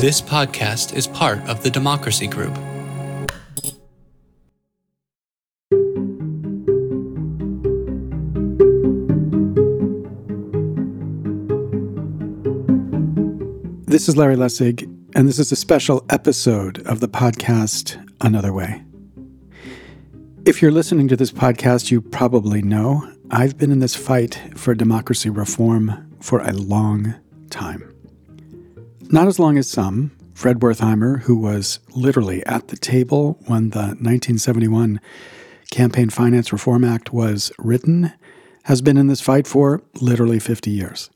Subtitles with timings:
[0.00, 2.54] This podcast is part of the Democracy Group.
[13.86, 14.82] This is Larry Lessig,
[15.16, 18.84] and this is a special episode of the podcast Another Way.
[20.46, 24.76] If you're listening to this podcast, you probably know I've been in this fight for
[24.76, 27.14] democracy reform for a long
[27.50, 27.92] time.
[29.10, 30.12] Not as long as some.
[30.34, 35.00] Fred Wertheimer, who was literally at the table when the 1971
[35.70, 38.12] Campaign Finance Reform Act was written,
[38.64, 41.10] has been in this fight for literally 50 years.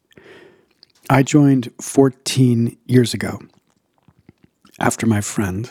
[1.11, 3.41] I joined 14 years ago
[4.79, 5.71] after my friend,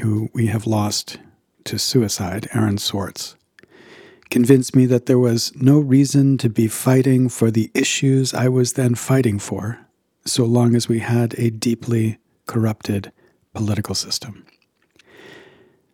[0.00, 1.18] who we have lost
[1.64, 3.36] to suicide, Aaron Swartz,
[4.34, 8.72] convinced me that there was no reason to be fighting for the issues I was
[8.72, 9.78] then fighting for,
[10.26, 13.12] so long as we had a deeply corrupted
[13.52, 14.44] political system.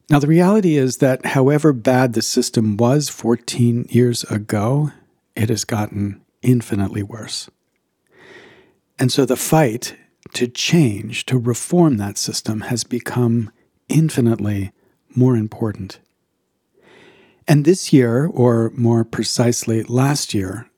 [0.09, 4.91] Now, the reality is that however bad the system was 14 years ago,
[5.37, 7.51] it has gotten infinitely worse.
[8.99, 9.97] And so the fight
[10.33, 13.51] to change, to reform that system, has become
[13.91, 14.73] infinitely
[15.15, 16.01] more important.
[17.51, 20.71] And this year, or more precisely last year,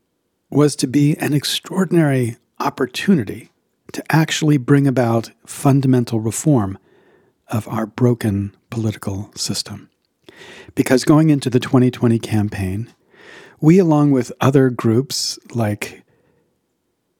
[0.49, 3.51] was to be an extraordinary opportunity
[3.93, 6.79] to actually bring about fundamental reform
[7.49, 9.91] of our broken political system.
[10.75, 12.91] Because going into the 2020 campaign,
[13.61, 16.03] we, along with other groups like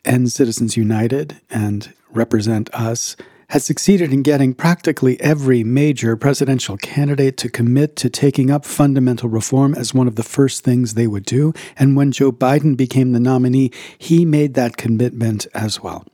[0.03, 3.17] End Citizens United and Represent Us
[3.53, 9.29] has succeeded in getting practically every major presidential candidate to commit to taking up fundamental
[9.29, 11.53] reform as one of the first things they would do.
[11.77, 16.07] And when Joe Biden became the nominee, he made that commitment as well.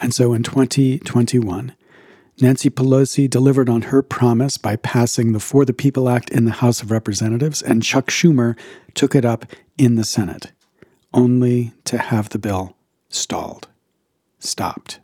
[0.00, 1.76] And so in 2021,
[2.40, 6.50] Nancy Pelosi delivered on her promise by passing the For the People Act in the
[6.50, 8.58] House of Representatives, and Chuck Schumer
[8.92, 9.46] took it up
[9.78, 10.50] in the Senate
[11.14, 12.74] only to have the bill
[13.08, 13.68] stalled,
[14.40, 14.98] stopped,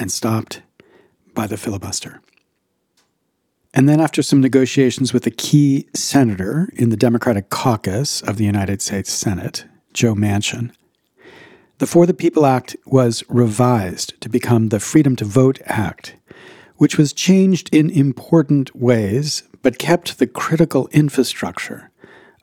[0.00, 0.62] and stopped
[1.34, 2.20] by the filibuster.
[3.72, 8.44] And then, after some negotiations with a key senator in the Democratic caucus of the
[8.44, 10.72] United States Senate, Joe Manchin,
[11.78, 16.16] the For the People Act was revised to become the Freedom to Vote Act,
[16.76, 21.90] which was changed in important ways but kept the critical infrastructure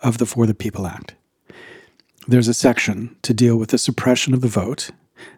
[0.02, 1.16] of the For the People Act.
[2.28, 4.92] There's a section to deal with the suppression of the vote.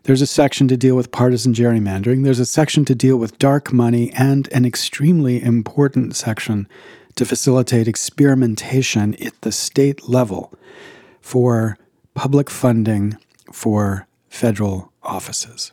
[0.03, 2.23] There's a section to deal with partisan gerrymandering.
[2.23, 6.67] There's a section to deal with dark money, and an extremely important section
[7.15, 10.53] to facilitate experimentation at the state level
[11.21, 11.77] for
[12.13, 13.17] public funding
[13.51, 15.71] for federal offices.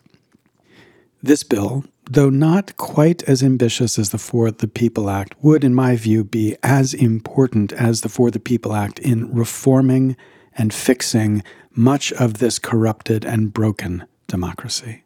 [1.23, 5.75] This bill, though not quite as ambitious as the For the People Act, would, in
[5.75, 10.17] my view, be as important as the For the People Act in reforming
[10.57, 11.43] and fixing
[11.77, 15.03] much of this corrupted and broken democracy.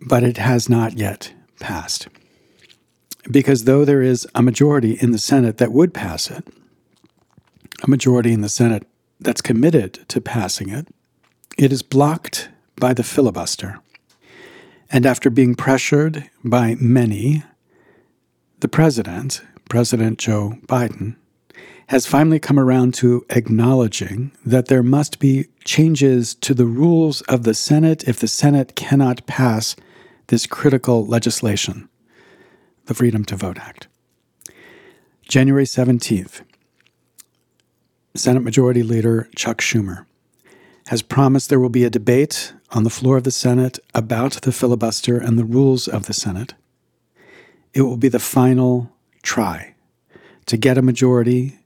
[0.00, 2.08] But it has not yet passed.
[3.30, 6.46] Because though there is a majority in the Senate that would pass it,
[7.82, 8.86] a majority in the Senate
[9.18, 10.88] that's committed to passing it,
[11.58, 13.80] it is blocked by the filibuster.
[14.90, 17.44] And after being pressured by many,
[18.60, 21.16] the president, President Joe Biden,
[21.90, 27.42] has finally come around to acknowledging that there must be changes to the rules of
[27.42, 29.74] the Senate if the Senate cannot pass
[30.28, 31.88] this critical legislation,
[32.86, 33.88] the Freedom to Vote Act.
[35.22, 36.42] January 17th,
[38.14, 40.06] Senate Majority Leader Chuck Schumer
[40.86, 44.52] has promised there will be a debate on the floor of the Senate about the
[44.52, 46.54] filibuster and the rules of the Senate.
[47.74, 48.92] It will be the final
[49.24, 49.74] try
[50.46, 51.56] to get a majority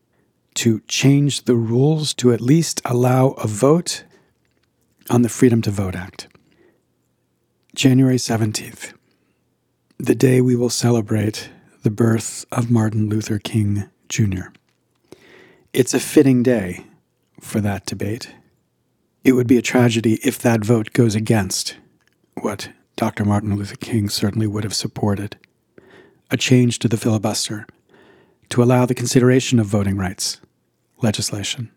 [0.54, 4.04] to change the rules to at least allow a vote
[5.10, 6.28] on the Freedom to Vote Act.
[7.74, 8.92] January 17th,
[9.98, 11.50] the day we will celebrate
[11.82, 14.52] the birth of Martin Luther King Jr.
[15.72, 16.86] It's a fitting day
[17.40, 18.32] for that debate.
[19.24, 21.76] It would be a tragedy if that vote goes against
[22.40, 23.24] what Dr.
[23.24, 25.36] Martin Luther King certainly would have supported
[26.30, 27.66] a change to the filibuster
[28.50, 30.40] to allow the consideration of voting rights
[31.04, 31.70] legislation,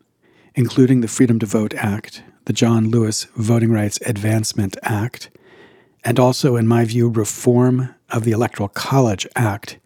[0.56, 5.30] including the Freedom to Vote Act, the John Lewis Voting Rights Advancement Act,
[6.04, 9.78] and also, in my view, reform of the Electoral College Act,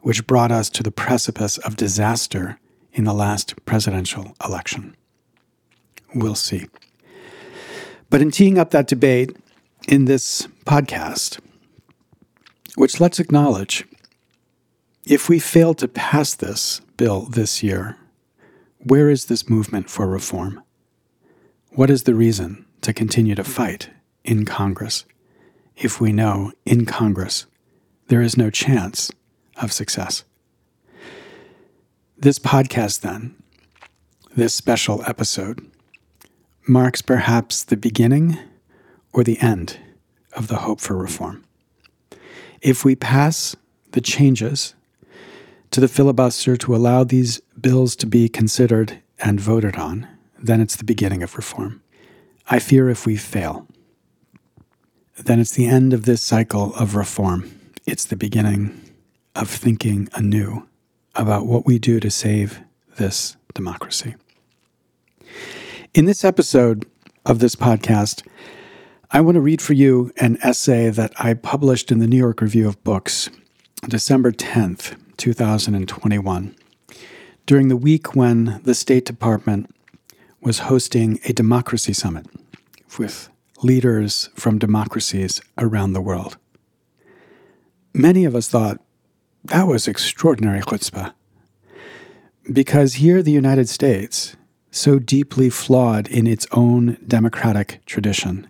[0.00, 2.58] which brought us to the precipice of disaster
[2.92, 4.96] in the last presidential election.
[6.14, 6.66] We'll see.
[8.10, 9.36] But in teeing up that debate
[9.86, 11.38] in this podcast,
[12.74, 13.84] which let's acknowledge,
[15.06, 17.96] if we fail to pass this bill this year,
[18.82, 20.62] where is this movement for reform?
[21.72, 23.90] What is the reason to continue to fight
[24.24, 25.04] in Congress
[25.76, 27.46] if we know in Congress
[28.08, 29.10] there is no chance
[29.56, 30.24] of success?
[32.16, 33.34] This podcast, then,
[34.34, 35.70] this special episode,
[36.66, 38.38] marks perhaps the beginning
[39.12, 39.78] or the end
[40.32, 41.44] of the hope for reform.
[42.62, 43.56] If we pass
[43.92, 44.74] the changes
[45.70, 50.06] to the filibuster to allow these bills to be considered and voted on,
[50.38, 51.82] then it's the beginning of reform.
[52.48, 53.66] I fear if we fail,
[55.16, 57.50] then it's the end of this cycle of reform.
[57.86, 58.80] It's the beginning
[59.34, 60.66] of thinking anew
[61.14, 62.60] about what we do to save
[62.96, 64.14] this democracy.
[65.94, 66.86] In this episode
[67.26, 68.26] of this podcast,
[69.10, 72.40] I want to read for you an essay that I published in the New York
[72.40, 73.28] Review of Books,
[73.88, 76.54] December 10th, 2021,
[77.50, 79.74] during the week when the State Department
[80.40, 82.24] was hosting a democracy summit
[82.96, 83.28] with
[83.64, 86.36] leaders from democracies around the world.
[87.92, 88.78] Many of us thought
[89.42, 91.12] that was extraordinary chutzpah.
[92.52, 94.36] Because here, the United States,
[94.70, 98.48] so deeply flawed in its own democratic tradition,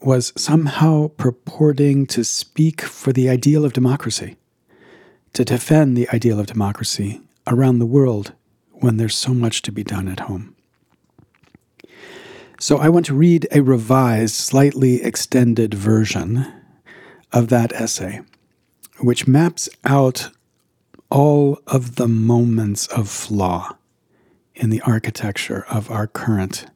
[0.00, 4.36] was somehow purporting to speak for the ideal of democracy
[5.32, 7.20] to defend the ideal of democracy
[7.50, 8.32] around the world
[8.72, 10.54] when there's so much to be done at home.
[12.58, 16.46] So I want to read a revised, slightly extended version
[17.32, 18.20] of that essay,
[19.00, 20.30] which maps out
[21.10, 23.76] all of the moments of flaw
[24.54, 26.66] in the architecture of our current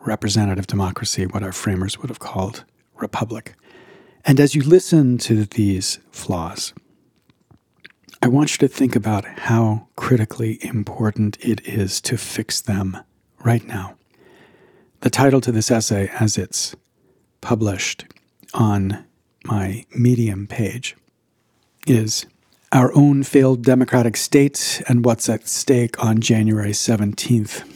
[0.00, 2.64] representative democracy, what our framers would have called
[2.96, 3.54] republic.
[4.24, 6.74] And as you listen to these flaws,
[8.22, 12.98] I want you to think about how critically important it is to fix them
[13.42, 13.96] right now.
[15.00, 16.76] The title to this essay, as it's
[17.40, 18.04] published
[18.52, 19.06] on
[19.44, 20.96] my Medium page,
[21.86, 22.26] is
[22.72, 27.66] Our Own Failed Democratic State and What's at Stake on January 17th.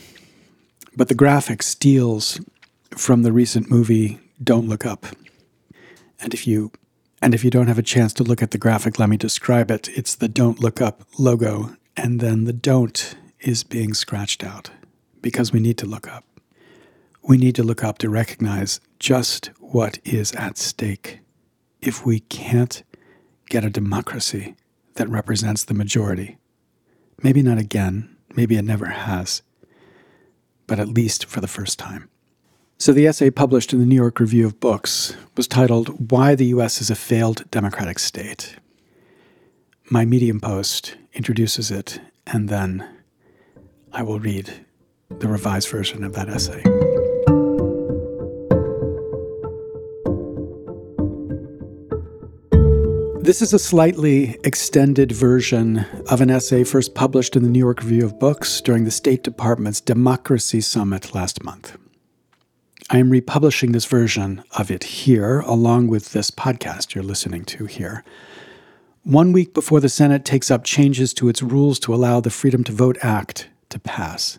[0.95, 2.39] But the graphic steals
[2.91, 5.07] from the recent movie Don't Look Up.
[6.21, 6.71] And if you
[7.21, 9.71] and if you don't have a chance to look at the graphic, let me describe
[9.71, 9.89] it.
[9.89, 14.69] It's the Don't Look Up logo, and then the don't is being scratched out
[15.21, 16.23] because we need to look up.
[17.21, 21.19] We need to look up to recognize just what is at stake
[21.81, 22.83] if we can't
[23.49, 24.55] get a democracy
[24.95, 26.37] that represents the majority.
[27.21, 29.41] Maybe not again, maybe it never has,
[30.67, 32.09] but at least for the first time.
[32.77, 36.47] So, the essay published in the New York Review of Books was titled Why the
[36.47, 36.81] U.S.
[36.81, 38.57] is a Failed Democratic State.
[39.89, 42.85] My Medium post introduces it, and then
[43.93, 44.65] I will read
[45.09, 46.61] the revised version of that essay.
[53.23, 57.81] This is a slightly extended version of an essay first published in the New York
[57.83, 61.77] Review of Books during the State Department's Democracy Summit last month.
[62.87, 67.65] I am republishing this version of it here, along with this podcast you're listening to
[67.65, 68.03] here.
[69.03, 72.63] One week before the Senate takes up changes to its rules to allow the Freedom
[72.63, 74.37] to Vote Act to pass.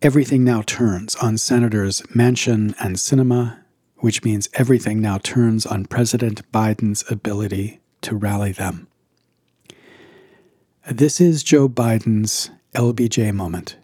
[0.00, 3.58] Everything now turns on Senators Manchin and Sinema,
[3.96, 8.86] which means everything now turns on President Biden's ability to rally them.
[10.88, 13.76] This is Joe Biden's LBJ moment.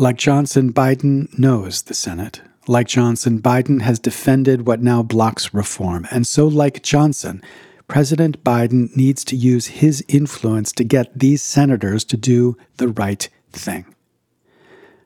[0.00, 2.40] Like Johnson, Biden knows the Senate.
[2.68, 6.06] Like Johnson, Biden has defended what now blocks reform.
[6.12, 7.42] And so, like Johnson,
[7.88, 13.28] President Biden needs to use his influence to get these senators to do the right
[13.50, 13.92] thing.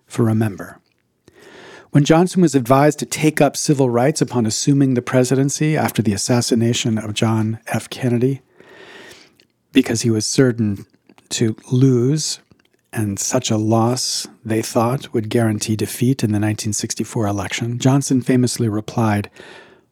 [0.07, 0.79] For remember,
[1.93, 6.13] when Johnson was advised to take up civil rights upon assuming the presidency after the
[6.13, 7.89] assassination of John F.
[7.89, 8.43] Kennedy,
[9.73, 10.85] because he was certain
[11.31, 12.41] to lose
[12.93, 18.69] and such a loss, they thought, would guarantee defeat in the 1964 election, Johnson famously
[18.69, 19.31] replied,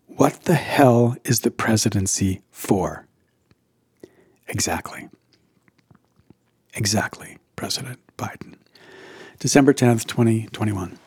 [0.06, 3.06] What the hell is the presidency for?
[4.46, 5.08] Exactly.
[6.74, 8.54] Exactly, President Biden.
[9.38, 10.99] December 10th, 2021.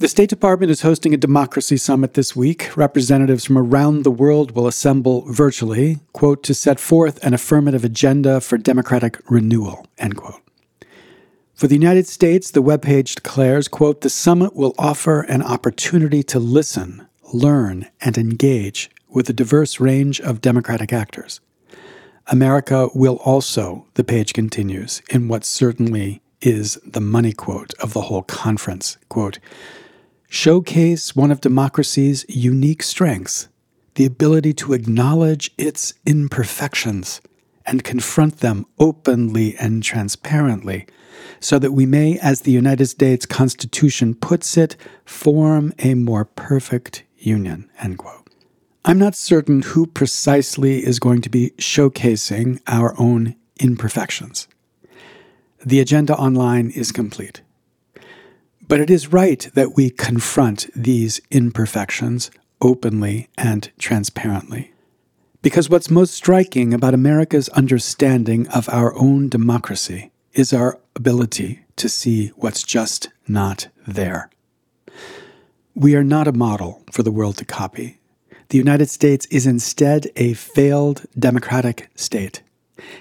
[0.00, 2.76] The State Department is hosting a democracy summit this week.
[2.76, 8.40] Representatives from around the world will assemble virtually, quote, to set forth an affirmative agenda
[8.40, 10.40] for democratic renewal, end quote.
[11.52, 16.38] For the United States, the webpage declares, quote, the summit will offer an opportunity to
[16.38, 21.40] listen, learn, and engage with a diverse range of democratic actors.
[22.28, 28.02] America will also, the page continues, in what certainly is the money quote of the
[28.02, 29.40] whole conference, quote,
[30.28, 33.48] showcase one of democracy's unique strengths,
[33.94, 37.20] the ability to acknowledge its imperfections
[37.66, 40.86] and confront them openly and transparently
[41.40, 47.04] so that we may, as the United States Constitution puts it, form a more perfect
[47.16, 47.68] union.
[47.78, 48.28] End quote.
[48.84, 54.48] I'm not certain who precisely is going to be showcasing our own imperfections.
[55.64, 57.42] The agenda online is complete.
[58.68, 64.72] But it is right that we confront these imperfections openly and transparently.
[65.40, 71.88] Because what's most striking about America's understanding of our own democracy is our ability to
[71.88, 74.28] see what's just not there.
[75.74, 78.00] We are not a model for the world to copy.
[78.50, 82.42] The United States is instead a failed democratic state.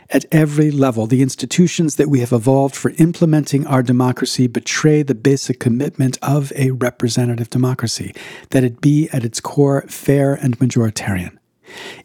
[0.10, 5.16] At every level, the institutions that we have evolved for implementing our democracy betray the
[5.16, 8.14] basic commitment of a representative democracy,
[8.50, 11.38] that it be at its core fair and majoritarian.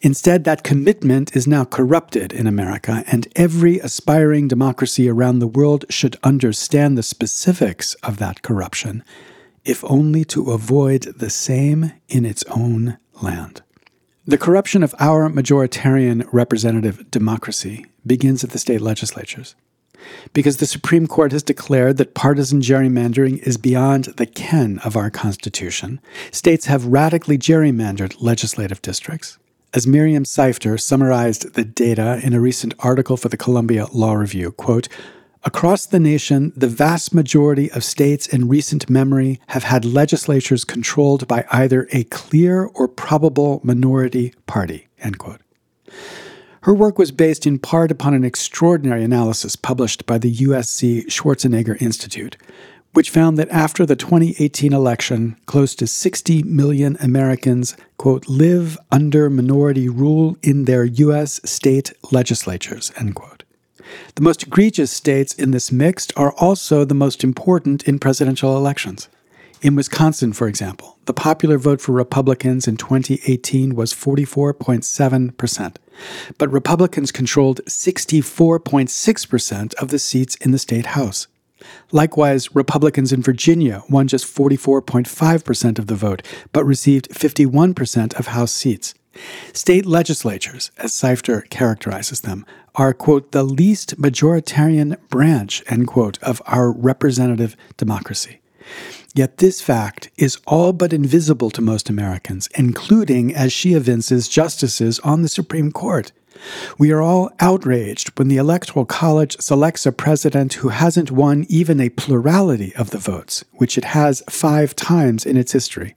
[0.01, 5.85] Instead, that commitment is now corrupted in America, and every aspiring democracy around the world
[5.89, 9.05] should understand the specifics of that corruption,
[9.65, 13.62] if only to avoid the same in its own land.
[14.25, 19.57] The corruption of our majoritarian representative democracy begins at the state legislatures.
[20.33, 25.11] Because the Supreme Court has declared that partisan gerrymandering is beyond the ken of our
[25.11, 26.01] Constitution,
[26.31, 29.39] states have radically gerrymandered legislative districts.
[29.75, 34.53] As Miriam Seifter summarized the data in a recent article for the Columbia Law Review,
[34.53, 34.87] quote,
[35.45, 41.27] Across the nation, the vast majority of states in recent memory have had legislatures controlled
[41.27, 44.87] by either a clear or probable minority party.
[46.63, 51.81] Her work was based in part upon an extraordinary analysis published by the USC Schwarzenegger
[51.83, 52.37] Institute,
[52.93, 59.29] which found that after the 2018 election, close to 60 million Americans, quote, live under
[59.29, 61.41] minority rule in their U.S.
[61.45, 63.32] state legislatures, end quote.
[64.15, 69.09] The most egregious states in this mix are also the most important in presidential elections.
[69.63, 75.77] In Wisconsin, for example, the popular vote for Republicans in 2018 was 44.7%,
[76.37, 81.29] but Republicans controlled 64.6% of the seats in the state House.
[81.93, 88.53] Likewise, Republicans in Virginia won just 44.5% of the vote, but received 51% of House
[88.53, 88.95] seats.
[89.53, 92.45] State legislatures, as Seifter characterizes them,
[92.75, 98.41] are, quote, the least majoritarian branch, end quote, of our representative democracy.
[99.15, 104.99] Yet this fact is all but invisible to most Americans, including, as she evinces, justices
[105.01, 106.13] on the Supreme Court.
[106.79, 111.81] We are all outraged when the Electoral College selects a president who hasn't won even
[111.81, 115.95] a plurality of the votes, which it has five times in its history.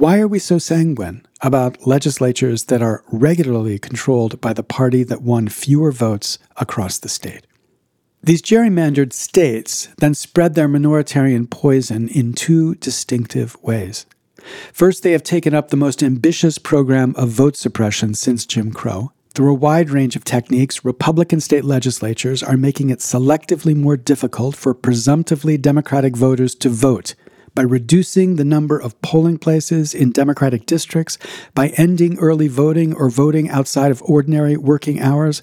[0.00, 5.20] Why are we so sanguine about legislatures that are regularly controlled by the party that
[5.20, 7.46] won fewer votes across the state?
[8.22, 14.06] These gerrymandered states then spread their minoritarian poison in two distinctive ways.
[14.72, 19.12] First, they have taken up the most ambitious program of vote suppression since Jim Crow,
[19.34, 24.56] through a wide range of techniques, Republican state legislatures are making it selectively more difficult
[24.56, 27.14] for presumptively Democratic voters to vote
[27.54, 31.18] by reducing the number of polling places in Democratic districts,
[31.54, 35.40] by ending early voting or voting outside of ordinary working hours,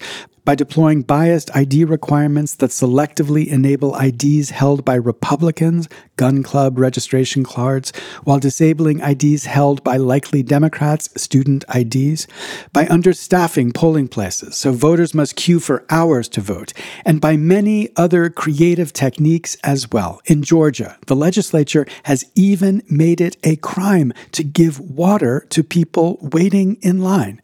[0.48, 7.44] by deploying biased ID requirements that selectively enable IDs held by Republicans, gun club registration
[7.44, 7.92] cards,
[8.24, 12.26] while disabling IDs held by likely Democrats, student IDs,
[12.72, 16.72] by understaffing polling places so voters must queue for hours to vote,
[17.04, 20.18] and by many other creative techniques as well.
[20.24, 26.18] In Georgia, the legislature has even made it a crime to give water to people
[26.22, 27.42] waiting in line.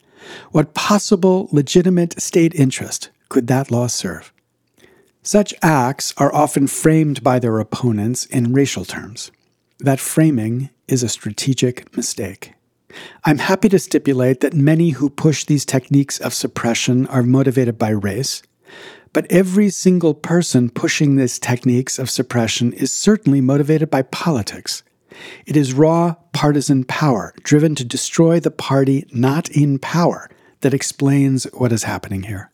[0.51, 4.33] What possible legitimate state interest could that law serve?
[5.23, 9.31] Such acts are often framed by their opponents in racial terms.
[9.79, 12.53] That framing is a strategic mistake.
[13.25, 17.89] I'm happy to stipulate that many who push these techniques of suppression are motivated by
[17.89, 18.43] race,
[19.13, 24.83] but every single person pushing these techniques of suppression is certainly motivated by politics.
[25.47, 30.31] It is raw partisan power driven to destroy the party not in power
[30.61, 32.51] that explains what is happening here.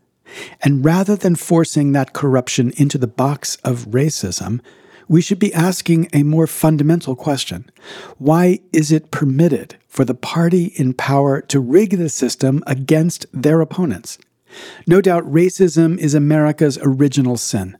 [0.62, 4.60] And rather than forcing that corruption into the box of racism,
[5.08, 7.68] we should be asking a more fundamental question.
[8.18, 13.60] Why is it permitted for the party in power to rig the system against their
[13.60, 14.18] opponents?
[14.86, 17.76] No doubt racism is America's original sin,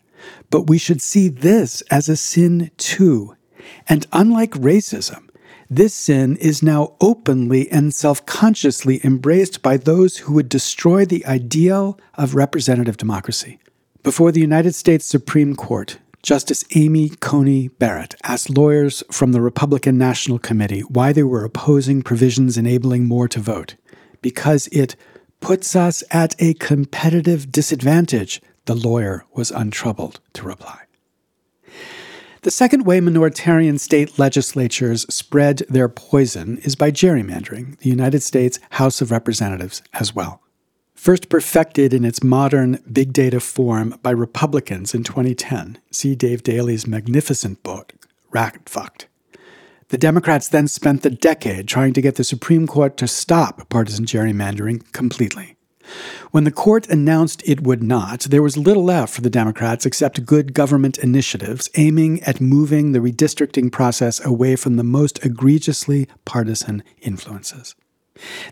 [0.50, 3.36] but we should see this as a sin too.
[3.88, 5.28] And unlike racism,
[5.68, 11.24] this sin is now openly and self consciously embraced by those who would destroy the
[11.26, 13.60] ideal of representative democracy.
[14.02, 19.96] Before the United States Supreme Court, Justice Amy Coney Barrett asked lawyers from the Republican
[19.96, 23.76] National Committee why they were opposing provisions enabling more to vote.
[24.20, 24.96] Because it
[25.40, 30.80] puts us at a competitive disadvantage, the lawyer was untroubled to reply.
[32.42, 38.58] The second way minoritarian state legislatures spread their poison is by gerrymandering the United States
[38.70, 40.40] House of Representatives as well
[41.00, 45.78] first perfected in its modern big data form by Republicans in 2010.
[45.90, 47.94] See Dave Daley's magnificent book,
[48.32, 49.06] Rat Fucked.
[49.88, 54.04] The Democrats then spent the decade trying to get the Supreme Court to stop partisan
[54.04, 55.56] gerrymandering completely.
[56.30, 60.26] When the court announced it would not, there was little left for the Democrats except
[60.26, 66.82] good government initiatives aiming at moving the redistricting process away from the most egregiously partisan
[67.00, 67.74] influences.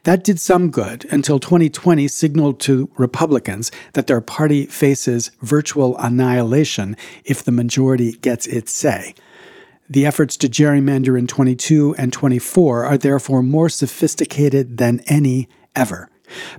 [0.04, 6.96] That did some good until 2020 signaled to Republicans that their party faces virtual annihilation
[7.24, 9.14] if the majority gets its say.
[9.90, 16.10] The efforts to gerrymander in 22 and 24 are therefore more sophisticated than any ever.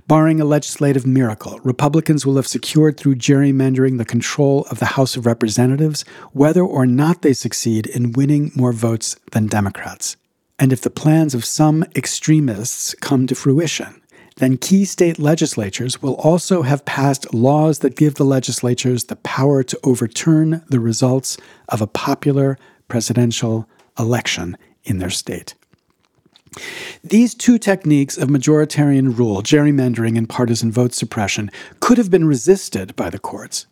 [0.06, 5.16] Barring a legislative miracle, Republicans will have secured through gerrymandering the control of the House
[5.16, 10.16] of Representatives, whether or not they succeed in winning more votes than Democrats.
[10.58, 14.00] And if the plans of some extremists come to fruition,
[14.36, 19.62] then key state legislatures will also have passed laws that give the legislatures the power
[19.62, 21.36] to overturn the results
[21.68, 22.58] of a popular
[22.88, 25.54] presidential election in their state.
[27.04, 32.96] These two techniques of majoritarian rule, gerrymandering and partisan vote suppression, could have been resisted
[32.96, 33.66] by the courts.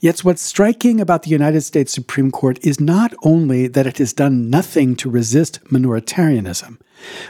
[0.00, 4.12] Yet what's striking about the United States Supreme Court is not only that it has
[4.12, 6.78] done nothing to resist minoritarianism,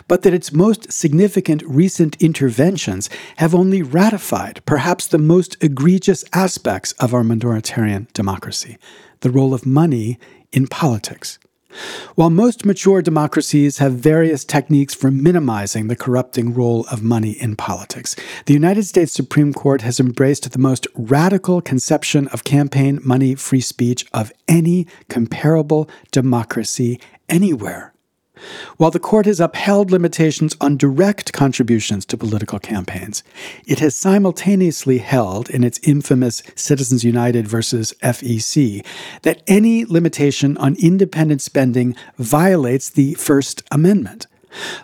[0.07, 6.93] but that its most significant recent interventions have only ratified perhaps the most egregious aspects
[6.93, 8.79] of our minoritarian democracy
[9.21, 10.19] the role of money
[10.53, 11.39] in politics.
[12.15, 17.57] While most mature democracies have various techniques for minimizing the corrupting role of money in
[17.57, 23.35] politics, the United States Supreme Court has embraced the most radical conception of campaign money
[23.35, 27.93] free speech of any comparable democracy anywhere.
[28.77, 33.23] While the court has upheld limitations on direct contributions to political campaigns,
[33.67, 38.85] it has simultaneously held, in its infamous Citizens United versus FEC,
[39.23, 44.27] that any limitation on independent spending violates the First Amendment.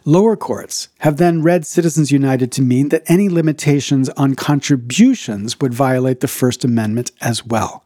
[0.04, 5.74] Lower courts have then read Citizens United to mean that any limitations on contributions would
[5.74, 7.84] violate the First Amendment as well.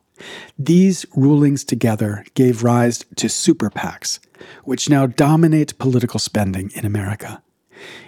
[0.59, 4.19] These rulings together gave rise to super PACs,
[4.65, 7.43] which now dominate political spending in America.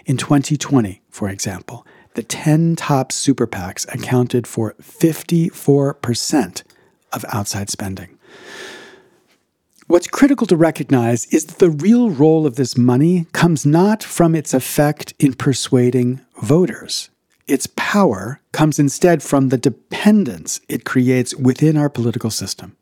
[0.07, 6.63] In 2020, for example, the 10 top super PACs accounted for 54%
[7.13, 8.19] of outside spending.
[9.87, 14.35] What's critical to recognize is that the real role of this money comes not from
[14.35, 17.09] its effect in persuading voters.
[17.49, 22.77] Its power comes instead from the dependence it creates within our political system.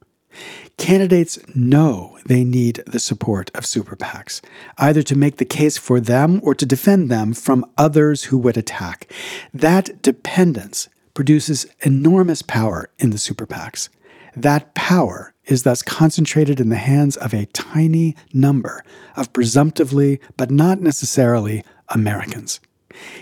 [0.77, 4.43] Candidates know they need the support of super PACs,
[4.77, 8.57] either to make the case for them or to defend them from others who would
[8.57, 9.11] attack.
[9.55, 13.89] That dependence produces enormous power in the super PACs.
[14.35, 18.85] That power is thus concentrated in the hands of a tiny number
[19.17, 22.61] of presumptively, but not necessarily, Americans.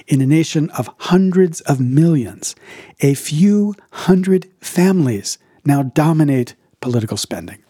[0.07, 2.55] In a nation of hundreds of millions,
[3.01, 7.63] a few hundred families now dominate political spending.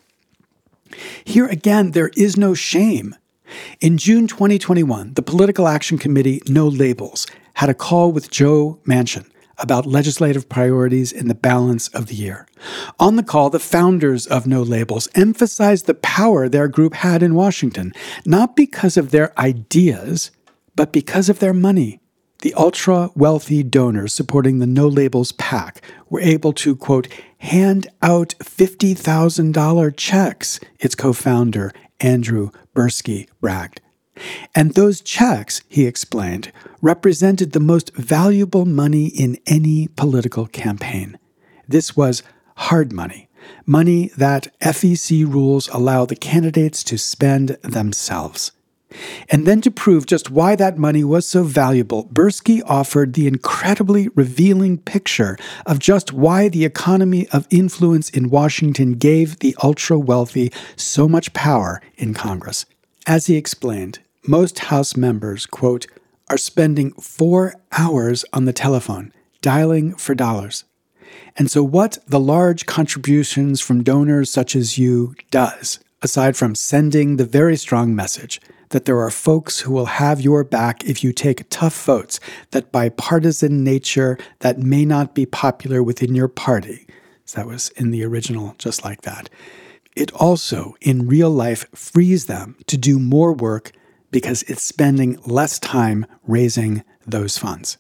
[1.25, 3.15] Here again, there is no shame.
[3.81, 9.27] In June 2021, the Political Action Committee No Labels had a call with Joe Manchin
[9.59, 12.47] about legislative priorities in the balance of the year.
[12.99, 17.35] On the call, the founders of No Labels emphasized the power their group had in
[17.35, 17.93] Washington,
[18.25, 20.31] not because of their ideas,
[20.77, 22.01] but because of their money.
[22.43, 27.09] The ultra wealthy donors supporting the No Labels PAC were able to, quote,
[27.39, 33.81] hand out $50,000 checks, its co founder, Andrew Bursky, bragged.
[34.55, 41.19] And those checks, he explained, represented the most valuable money in any political campaign.
[41.67, 42.23] This was
[42.57, 43.29] hard money,
[43.67, 48.53] money that FEC rules allow the candidates to spend themselves.
[49.29, 54.09] And then to prove just why that money was so valuable, Bursky offered the incredibly
[54.09, 60.53] revealing picture of just why the economy of influence in Washington gave the ultra wealthy
[60.77, 62.67] so much power in Congress.
[63.07, 65.87] As he explained, most House members, quote,
[66.31, 70.65] are spending four hours on the telephone dialing for dollars.
[71.37, 77.17] And so, what the large contributions from donors such as you does, aside from sending
[77.17, 81.13] the very strong message that there are folks who will have your back if you
[81.13, 86.87] take tough votes that bipartisan nature that may not be popular within your party.
[87.25, 89.31] So that was in the original just like that.
[89.97, 93.73] It also in real life frees them to do more work
[94.11, 97.79] because it's spending less time raising those funds.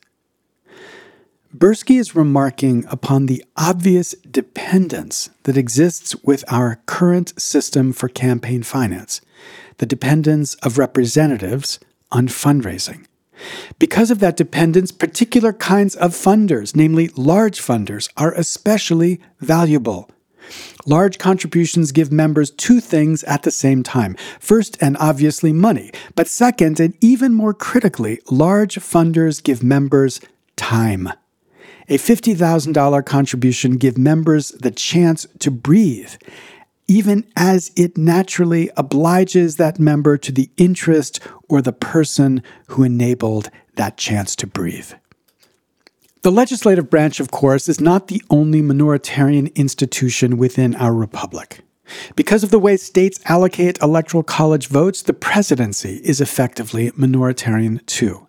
[1.56, 8.64] Bursky is remarking upon the obvious dependence that exists with our current system for campaign
[8.64, 9.20] finance,
[9.78, 11.78] the dependence of representatives
[12.10, 13.06] on fundraising.
[13.78, 20.10] Because of that dependence, particular kinds of funders, namely large funders, are especially valuable.
[20.86, 24.16] Large contributions give members two things at the same time.
[24.40, 25.92] First, and obviously, money.
[26.16, 30.20] But second, and even more critically, large funders give members
[30.56, 31.10] time.
[31.88, 36.14] A $50,000 contribution gives members the chance to breathe,
[36.88, 43.50] even as it naturally obliges that member to the interest or the person who enabled
[43.76, 44.92] that chance to breathe.
[46.22, 51.60] The legislative branch, of course, is not the only minoritarian institution within our republic.
[52.16, 58.23] Because of the way states allocate electoral college votes, the presidency is effectively minoritarian too.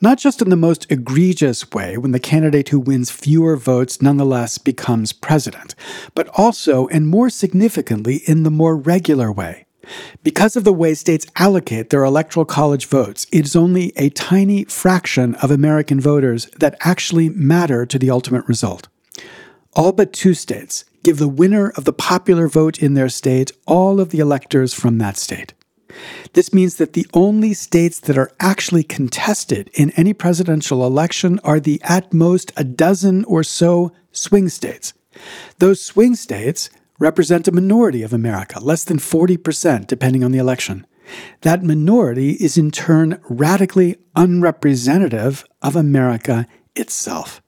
[0.00, 4.58] Not just in the most egregious way, when the candidate who wins fewer votes nonetheless
[4.58, 5.74] becomes president,
[6.14, 9.66] but also, and more significantly, in the more regular way.
[10.22, 14.64] Because of the way states allocate their electoral college votes, it is only a tiny
[14.64, 18.88] fraction of American voters that actually matter to the ultimate result.
[19.74, 24.00] All but two states give the winner of the popular vote in their state all
[24.00, 25.54] of the electors from that state.
[26.32, 31.60] This means that the only states that are actually contested in any presidential election are
[31.60, 34.92] the at most a dozen or so swing states.
[35.58, 40.86] Those swing states represent a minority of America, less than 40%, depending on the election.
[41.40, 47.42] That minority is in turn radically unrepresentative of America itself.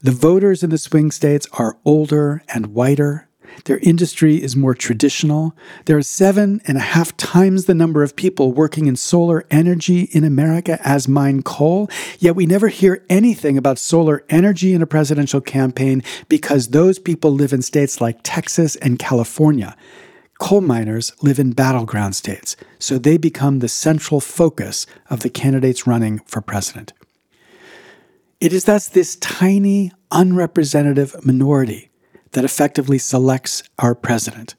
[0.00, 3.28] The voters in the swing states are older and whiter,
[3.64, 5.56] their industry is more traditional.
[5.86, 10.02] There are seven and a half times the number of people working in solar energy
[10.12, 11.88] in America as mine coal,
[12.18, 17.30] yet we never hear anything about solar energy in a presidential campaign because those people
[17.30, 19.76] live in states like Texas and California.
[20.38, 25.86] Coal miners live in battleground states, so they become the central focus of the candidates
[25.86, 26.92] running for president.
[28.40, 31.90] It is thus this tiny, unrepresentative minority
[32.34, 34.54] that effectively selects our president,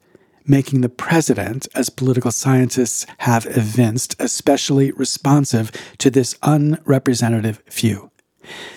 [0.45, 8.11] making the president, as political scientists have evinced, especially responsive to this unrepresentative few.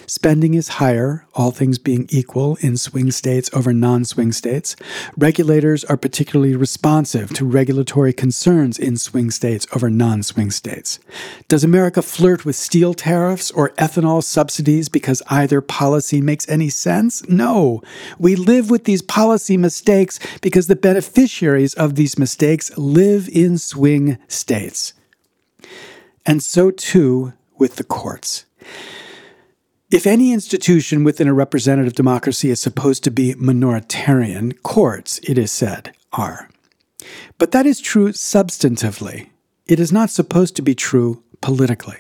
[0.07, 4.77] Spending is higher, all things being equal, in swing states over non swing states.
[5.17, 10.99] Regulators are particularly responsive to regulatory concerns in swing states over non swing states.
[11.49, 17.27] Does America flirt with steel tariffs or ethanol subsidies because either policy makes any sense?
[17.29, 17.83] No.
[18.19, 24.19] We live with these policy mistakes because the beneficiaries of these mistakes live in swing
[24.29, 24.95] states.
[26.25, 28.45] And so too with the courts.
[29.91, 35.51] If any institution within a representative democracy is supposed to be minoritarian, courts, it is
[35.51, 36.51] said, are.
[37.39, 39.31] But that is true substantively.
[39.65, 41.97] It is not supposed to be true politically.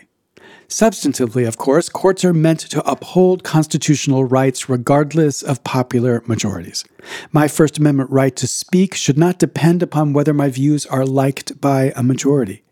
[0.68, 6.84] Substantively, of course, courts are meant to uphold constitutional rights regardless of popular majorities.
[7.32, 11.58] My First Amendment right to speak should not depend upon whether my views are liked
[11.58, 12.62] by a majority.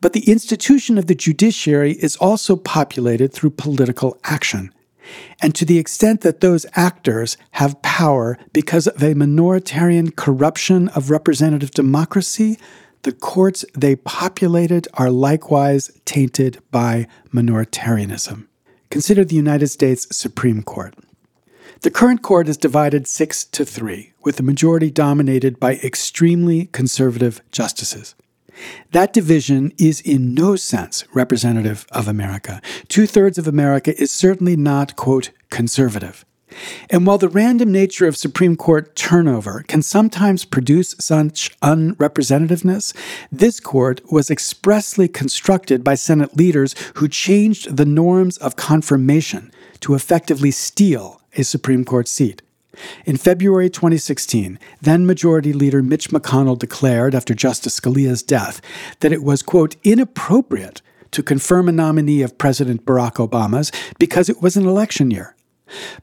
[0.00, 4.72] But the institution of the judiciary is also populated through political action.
[5.40, 11.10] And to the extent that those actors have power because of a minoritarian corruption of
[11.10, 12.58] representative democracy,
[13.02, 18.46] the courts they populated are likewise tainted by minoritarianism.
[18.90, 20.94] Consider the United States Supreme Court.
[21.80, 27.42] The current court is divided six to three, with the majority dominated by extremely conservative
[27.50, 28.14] justices.
[28.92, 32.60] That division is in no sense representative of America.
[32.88, 36.24] Two thirds of America is certainly not, quote, conservative.
[36.90, 42.94] And while the random nature of Supreme Court turnover can sometimes produce such unrepresentativeness,
[43.30, 49.94] this court was expressly constructed by Senate leaders who changed the norms of confirmation to
[49.94, 52.42] effectively steal a Supreme Court seat.
[53.04, 58.60] In February 2016, then Majority Leader Mitch McConnell declared after Justice Scalia's death
[59.00, 64.40] that it was, quote, inappropriate to confirm a nominee of President Barack Obama's because it
[64.40, 65.36] was an election year.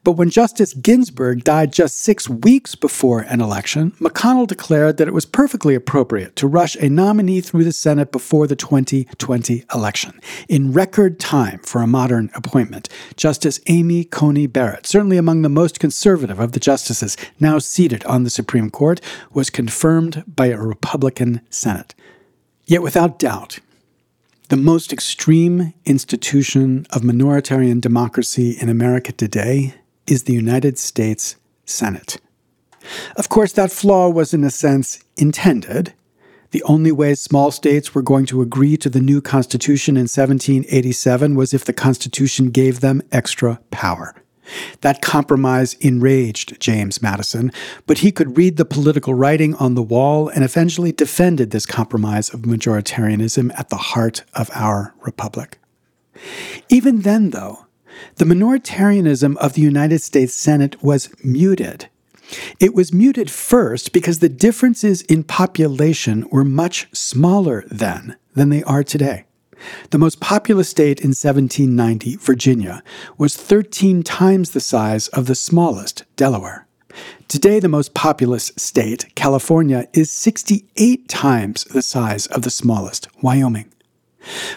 [0.03, 5.13] But when Justice Ginsburg died just six weeks before an election, McConnell declared that it
[5.13, 10.19] was perfectly appropriate to rush a nominee through the Senate before the 2020 election.
[10.47, 15.79] In record time for a modern appointment, Justice Amy Coney Barrett, certainly among the most
[15.79, 19.01] conservative of the justices now seated on the Supreme Court,
[19.33, 21.95] was confirmed by a Republican Senate.
[22.65, 23.59] Yet without doubt,
[24.49, 29.75] the most extreme institution of minoritarian democracy in America today
[30.07, 31.35] is the United States
[31.65, 32.17] Senate.
[33.15, 35.93] Of course, that flaw was, in a sense, intended.
[36.49, 41.35] The only way small states were going to agree to the new Constitution in 1787
[41.35, 44.15] was if the Constitution gave them extra power.
[44.81, 47.51] That compromise enraged James Madison,
[47.85, 52.33] but he could read the political writing on the wall and eventually defended this compromise
[52.33, 55.59] of majoritarianism at the heart of our republic.
[56.69, 57.65] Even then, though,
[58.15, 61.89] the minoritarianism of the United States Senate was muted.
[62.59, 68.63] It was muted first because the differences in population were much smaller then than they
[68.63, 69.25] are today.
[69.89, 72.83] The most populous state in 1790, Virginia,
[73.17, 76.67] was 13 times the size of the smallest, Delaware.
[77.27, 83.71] Today, the most populous state, California, is 68 times the size of the smallest, Wyoming.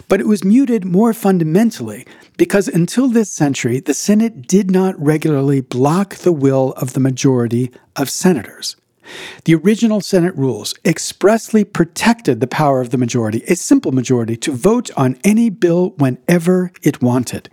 [0.08, 5.60] But it was muted more fundamentally because until this century, the Senate did not regularly
[5.60, 8.76] block the will of the majority of senators.
[9.44, 14.52] The original Senate rules expressly protected the power of the majority, a simple majority, to
[14.52, 17.50] vote on any bill whenever it wanted.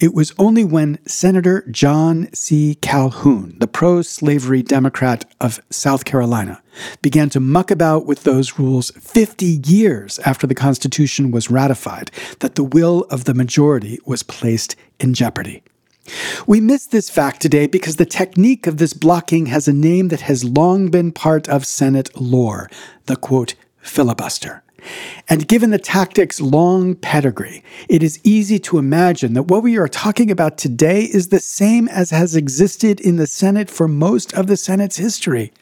[0.00, 2.74] It was only when Senator John C.
[2.76, 6.62] Calhoun, the pro slavery Democrat of South Carolina,
[7.02, 12.56] began to muck about with those rules 50 years after the Constitution was ratified that
[12.56, 15.62] the will of the majority was placed in jeopardy.
[16.46, 20.22] We miss this fact today because the technique of this blocking has a name that
[20.22, 22.70] has long been part of Senate lore
[23.06, 24.62] the quote, filibuster.
[25.28, 29.88] And given the tactic's long pedigree, it is easy to imagine that what we are
[29.88, 34.46] talking about today is the same as has existed in the Senate for most of
[34.46, 35.52] the Senate's history.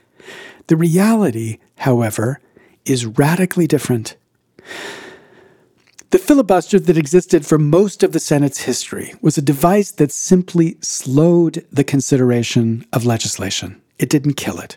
[0.67, 2.41] The reality, however,
[2.85, 4.17] is radically different.
[6.13, 10.77] The filibuster that existed for most of the Senate's history was a device that simply
[10.83, 13.81] slowed the consideration of legislation.
[13.99, 14.77] It didn't kill it.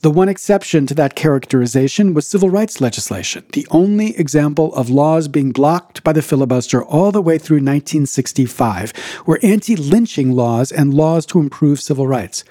[0.00, 5.28] The one exception to that characterization was civil rights legislation, the only example of laws
[5.28, 8.94] being blocked by the filibuster all the way through 1965
[9.26, 12.42] were anti lynching laws and laws to improve civil rights.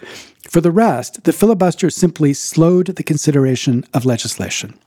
[0.47, 4.77] For the rest, the filibuster simply slowed the consideration of legislation.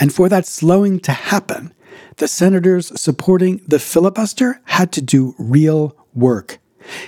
[0.00, 1.72] And for that slowing to happen,
[2.20, 6.58] the senators supporting the filibuster had to do real work.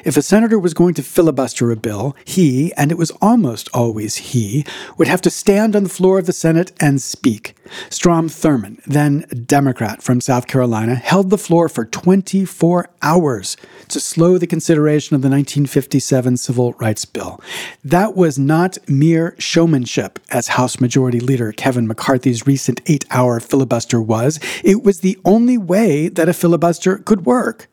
[0.04, 4.16] If a senator was going to filibuster a bill, he, and it was almost always
[4.16, 4.64] he,
[4.98, 7.54] would have to stand on the floor of the Senate and speak.
[7.90, 13.56] Strom Thurmond, then Democrat from South Carolina, held the floor for 24 hours
[13.88, 17.40] to slow the consideration of the 1957 Civil Rights Bill.
[17.84, 24.00] That was not mere showmanship, as House Majority Leader Kevin McCarthy's recent eight hour filibuster
[24.00, 24.40] was.
[24.64, 27.68] It was the only way that a filibuster could work.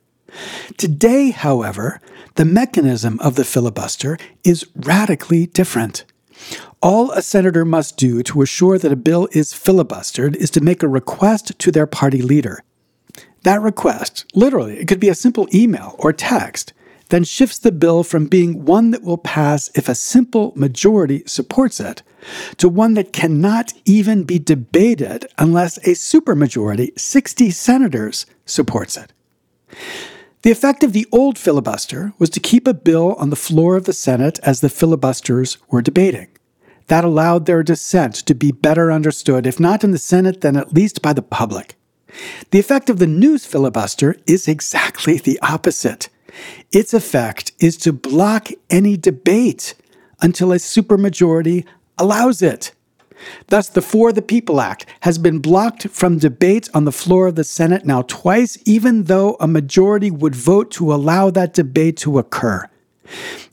[0.78, 2.02] Today, however,
[2.36, 6.06] the mechanism of the filibuster is radically different.
[6.82, 10.82] All a senator must do to assure that a bill is filibustered is to make
[10.82, 12.64] a request to their party leader.
[13.44, 16.74] That request, literally, it could be a simple email or text,
[17.10, 21.80] then shifts the bill from being one that will pass if a simple majority supports
[21.80, 22.04] it
[22.58, 29.12] to one that cannot even be debated unless a supermajority, 60 senators, supports it.
[30.42, 33.84] The effect of the old filibuster was to keep a bill on the floor of
[33.84, 36.30] the Senate as the filibusters were debating.
[36.88, 40.74] That allowed their dissent to be better understood, if not in the Senate, then at
[40.74, 41.76] least by the public.
[42.52, 46.08] The effect of the news filibuster is exactly the opposite.
[46.72, 49.76] Its effect is to block any debate
[50.22, 51.66] until a supermajority
[51.98, 52.72] allows it.
[53.48, 57.36] Thus, the For the People Act has been blocked from debate on the floor of
[57.36, 62.20] the Senate now twice, even though a majority would vote to allow that debate to
[62.20, 62.68] occur.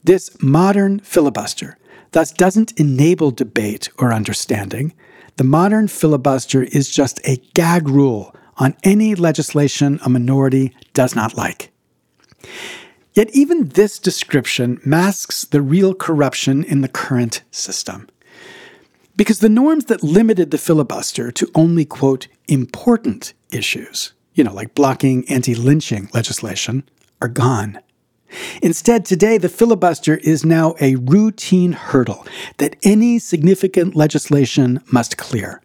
[0.05, 1.79] This modern filibuster
[2.12, 4.94] thus doesn't enable debate or understanding.
[5.37, 11.37] The modern filibuster is just a gag rule on any legislation a minority does not
[11.37, 11.72] like.
[13.12, 18.09] Yet even this description masks the real corruption in the current system.
[19.16, 24.74] Because the norms that limited the filibuster to only, quote, important issues, you know, like
[24.74, 26.85] blocking anti lynching legislation,
[27.22, 27.81] are gone.
[28.61, 32.26] Instead, today, the filibuster is now a routine hurdle
[32.59, 35.62] that any significant legislation must clear.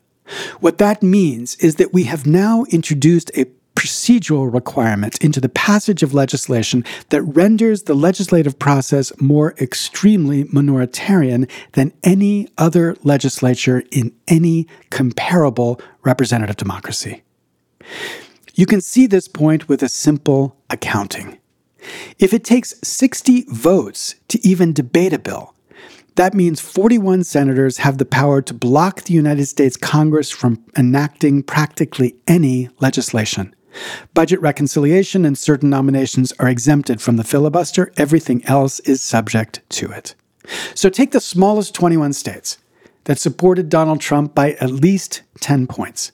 [0.61, 6.03] What that means is that we have now introduced a procedural requirement into the passage
[6.03, 14.13] of legislation that renders the legislative process more extremely minoritarian than any other legislature in
[14.27, 17.23] any comparable representative democracy.
[18.53, 21.39] You can see this point with a simple accounting.
[22.19, 25.55] If it takes 60 votes to even debate a bill,
[26.15, 31.41] that means 41 senators have the power to block the United States Congress from enacting
[31.41, 33.55] practically any legislation.
[34.13, 37.91] Budget reconciliation and certain nominations are exempted from the filibuster.
[37.97, 40.15] Everything else is subject to it.
[40.75, 42.57] So take the smallest 21 states
[43.05, 46.11] that supported Donald Trump by at least 10 points.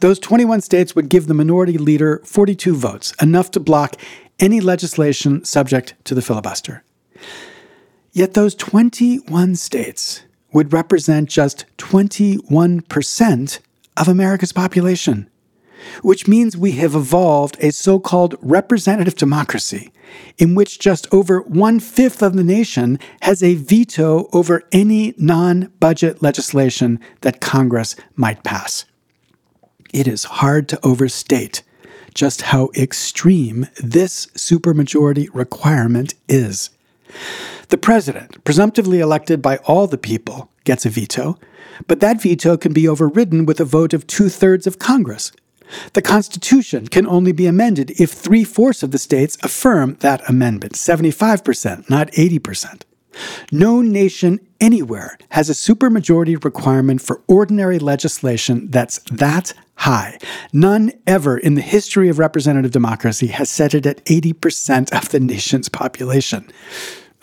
[0.00, 3.96] Those 21 states would give the minority leader 42 votes, enough to block
[4.38, 6.84] any legislation subject to the filibuster.
[8.12, 13.58] Yet those 21 states would represent just 21%
[13.96, 15.30] of America's population
[16.02, 19.92] which means we have evolved a so called representative democracy
[20.38, 25.72] in which just over one fifth of the nation has a veto over any non
[25.80, 28.84] budget legislation that Congress might pass.
[29.92, 31.62] It is hard to overstate
[32.14, 36.70] just how extreme this supermajority requirement is.
[37.68, 41.38] The president, presumptively elected by all the people, gets a veto,
[41.86, 45.32] but that veto can be overridden with a vote of two thirds of Congress,
[45.92, 50.74] the Constitution can only be amended if three fourths of the states affirm that amendment
[50.74, 52.82] 75%, not 80%.
[53.52, 60.18] No nation anywhere has a supermajority requirement for ordinary legislation that's that high.
[60.52, 65.20] None ever in the history of representative democracy has set it at 80% of the
[65.20, 66.50] nation's population.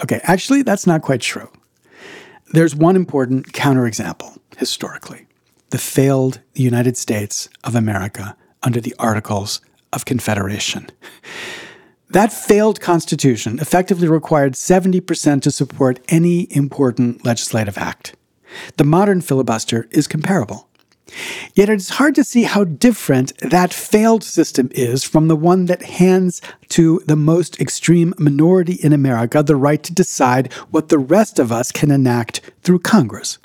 [0.03, 1.49] Okay, actually, that's not quite true.
[2.53, 5.25] There's one important counterexample historically
[5.71, 10.87] the failed United States of America under the Articles of Confederation.
[12.09, 18.15] That failed constitution effectively required 70% to support any important legislative act.
[18.75, 20.67] The modern filibuster is comparable.
[21.55, 25.65] Yet it is hard to see how different that failed system is from the one
[25.65, 30.99] that hands to the most extreme minority in America the right to decide what the
[30.99, 33.39] rest of us can enact through Congress.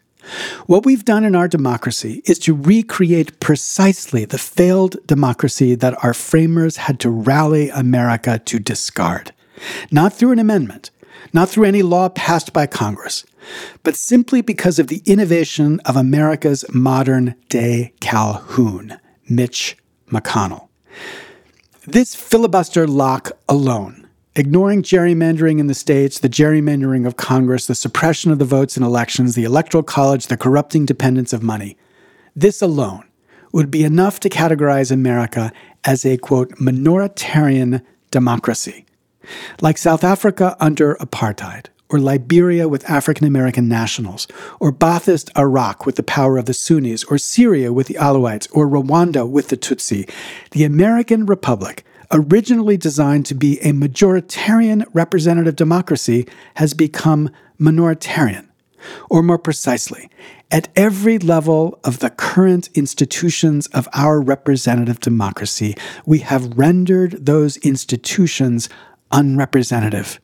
[0.66, 6.14] What we've done in our democracy is to recreate precisely the failed democracy that our
[6.14, 9.32] framers had to rally America to discard.
[9.90, 10.90] Not through an amendment,
[11.32, 13.24] not through any law passed by Congress,
[13.82, 19.76] but simply because of the innovation of America's modern day Calhoun, Mitch
[20.10, 20.68] McConnell.
[21.86, 24.05] This filibuster lock alone
[24.36, 28.82] ignoring gerrymandering in the states, the gerrymandering of Congress, the suppression of the votes in
[28.82, 31.76] elections, the electoral college, the corrupting dependence of money.
[32.36, 33.04] This alone
[33.52, 35.52] would be enough to categorize America
[35.84, 38.84] as a quote, minoritarian democracy.
[39.62, 44.28] Like South Africa under apartheid, or Liberia with African American nationals,
[44.60, 48.68] or Ba'athist Iraq with the power of the Sunnis, or Syria with the Alawites, or
[48.68, 50.10] Rwanda with the Tutsi,
[50.50, 58.46] the American Republic originally designed to be a majoritarian representative democracy, has become minoritarian.
[59.10, 60.10] Or more precisely,
[60.50, 67.56] at every level of the current institutions of our representative democracy, we have rendered those
[67.58, 68.68] institutions
[69.10, 70.20] unrepresentative.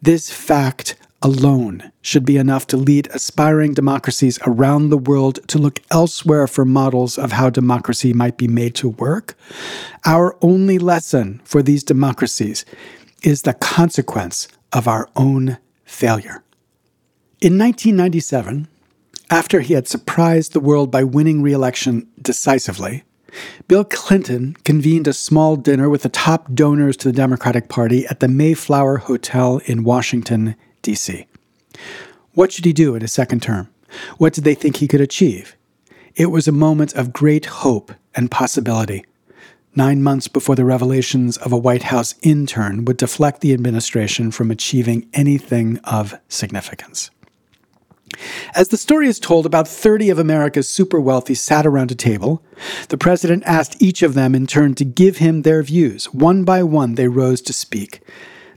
[0.00, 5.80] This fact alone should be enough to lead aspiring democracies around the world to look
[5.90, 9.36] elsewhere for models of how democracy might be made to work.
[10.04, 12.64] Our only lesson for these democracies
[13.22, 16.42] is the consequence of our own failure.
[17.40, 18.68] In 1997,
[19.30, 23.04] after he had surprised the world by winning re election decisively,
[23.66, 28.20] Bill Clinton convened a small dinner with the top donors to the Democratic Party at
[28.20, 31.26] the Mayflower Hotel in Washington, D.C.
[32.34, 33.68] What should he do in his second term?
[34.18, 35.56] What did they think he could achieve?
[36.14, 39.04] It was a moment of great hope and possibility.
[39.74, 44.50] nine months before the revelations of a White House intern would deflect the administration from
[44.50, 47.10] achieving anything of significance.
[48.54, 52.42] As the story is told, about 30 of America's super wealthy sat around a table.
[52.88, 56.12] The president asked each of them in turn to give him their views.
[56.12, 58.02] One by one, they rose to speak.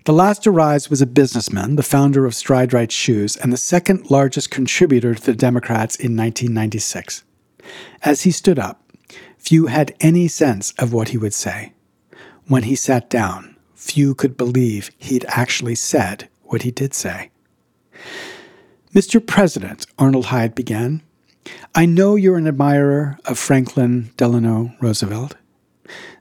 [0.05, 3.57] The last to rise was a businessman, the founder of Stride Rite Shoes, and the
[3.57, 7.23] second largest contributor to the Democrats in 1996.
[8.03, 8.83] As he stood up,
[9.39, 11.73] few had any sense of what he would say.
[12.47, 17.31] When he sat down, few could believe he'd actually said what he did say.
[18.93, 19.25] Mr.
[19.25, 21.01] President, Arnold Hiatt began,
[21.73, 25.35] I know you're an admirer of Franklin Delano Roosevelt,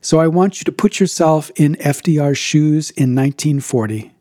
[0.05, 4.13] so I want you to put yourself in FDR's shoes in 1940,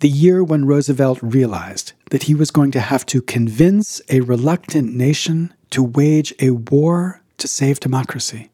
[0.00, 4.92] the year when Roosevelt realized that he was going to have to convince a reluctant
[4.92, 8.50] nation to wage a war to save democracy.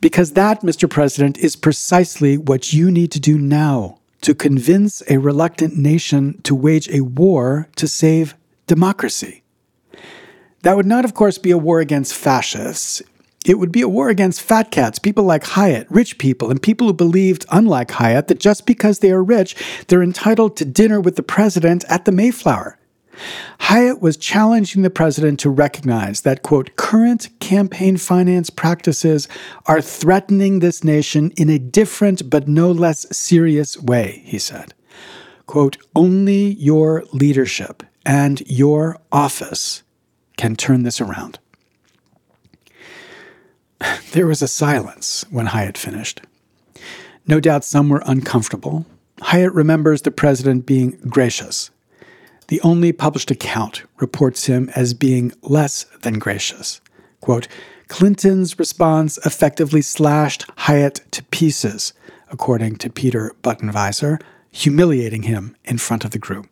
[0.00, 0.88] Because that, Mr.
[0.88, 6.54] President, is precisely what you need to do now to convince a reluctant nation to
[6.54, 8.36] wage a war to save
[8.68, 9.42] democracy.
[10.62, 13.02] That would not, of course, be a war against fascists.
[13.44, 16.86] It would be a war against fat cats, people like Hiatt, rich people, and people
[16.86, 19.54] who believed, unlike Hiatt, that just because they are rich,
[19.88, 22.78] they're entitled to dinner with the president at the Mayflower.
[23.60, 29.28] Hiatt was challenging the president to recognize that, quote, current campaign finance practices
[29.66, 34.74] are threatening this nation in a different but no less serious way, he said.
[35.46, 39.82] Quote, only your leadership and your office
[40.36, 41.38] can turn this around.
[44.12, 46.20] There was a silence when Hiatt finished.
[47.26, 48.86] No doubt some were uncomfortable.
[49.20, 51.70] Hiatt remembers the president being gracious
[52.48, 56.80] the only published account reports him as being less than gracious.
[57.20, 57.48] Quote,
[57.88, 61.92] Clinton's response effectively slashed Hiatt to pieces,
[62.30, 64.20] according to Peter Buttenwieser,
[64.50, 66.48] humiliating him in front of the group.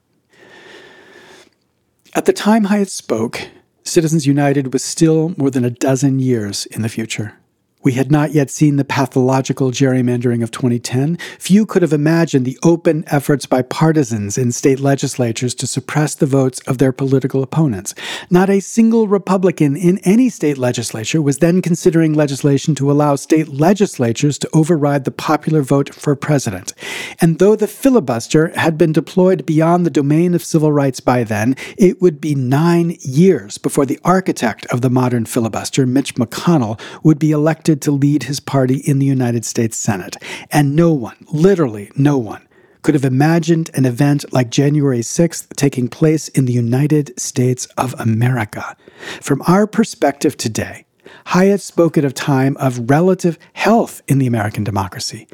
[2.15, 3.49] At the time Hiatt spoke,
[3.85, 7.35] Citizens United was still more than a dozen years in the future.
[7.83, 11.17] We had not yet seen the pathological gerrymandering of 2010.
[11.39, 16.27] Few could have imagined the open efforts by partisans in state legislatures to suppress the
[16.27, 17.95] votes of their political opponents.
[18.31, 23.49] Not a single Republican in any state legislature was then considering legislation to allow state
[23.49, 26.75] legislatures to override the popular vote for president.
[27.21, 31.57] And though the filibuster had been deployed beyond the domain of civil rights by then,
[31.77, 37.19] it would be nine years before the architect of the modern filibuster, Mitch McConnell, would
[37.19, 40.17] be elected elected to lead his party in the United States Senate.
[40.51, 42.47] And no one, literally no one,
[42.83, 47.95] could have imagined an event like January 6th taking place in the United States of
[47.99, 48.77] America.
[49.23, 50.85] From our perspective today,
[51.27, 55.27] Hiatt spoke at a time of relative health in the American democracy.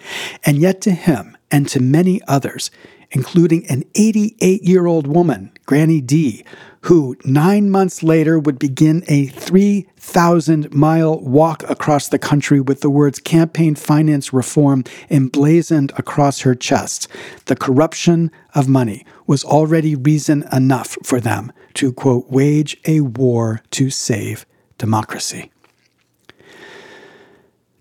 [0.44, 2.70] And yet, to him and to many others,
[3.10, 6.44] including an 88 year old woman, Granny D,
[6.82, 12.90] who nine months later would begin a 3,000 mile walk across the country with the
[12.90, 17.08] words campaign finance reform emblazoned across her chest.
[17.46, 23.60] The corruption of money was already reason enough for them to, quote, wage a war
[23.72, 24.46] to save
[24.78, 25.50] democracy.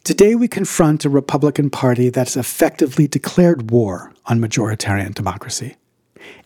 [0.03, 5.75] Today, we confront a Republican Party that's effectively declared war on majoritarian democracy.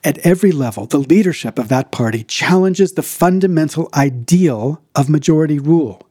[0.03, 6.01] At every level, the leadership of that party challenges the fundamental ideal of majority rule.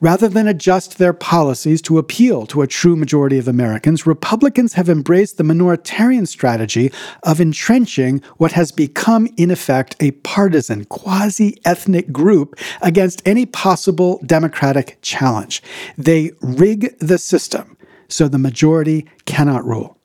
[0.00, 4.88] Rather than adjust their policies to appeal to a true majority of Americans, Republicans have
[4.88, 6.90] embraced the minoritarian strategy
[7.22, 14.20] of entrenching what has become, in effect, a partisan, quasi ethnic group against any possible
[14.24, 15.62] Democratic challenge.
[15.96, 17.76] They rig the system
[18.08, 19.98] so the majority cannot rule.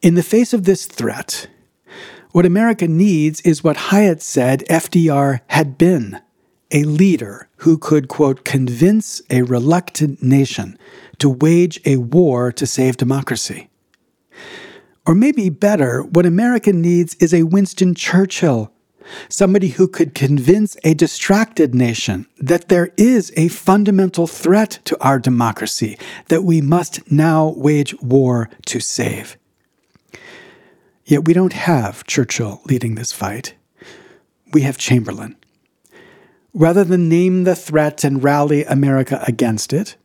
[0.00, 1.48] In the face of this threat,
[2.32, 6.20] what America needs is what Hiatt said FDR had been
[6.70, 10.78] a leader who could, quote, convince a reluctant nation
[11.18, 13.68] to wage a war to save democracy.
[15.06, 18.72] Or maybe better, what America needs is a Winston Churchill,
[19.28, 25.18] somebody who could convince a distracted nation that there is a fundamental threat to our
[25.18, 29.36] democracy that we must now wage war to save.
[31.04, 33.54] Yet we don't have Churchill leading this fight.
[34.52, 35.36] We have Chamberlain.
[36.54, 39.96] Rather than name the threat and rally America against it,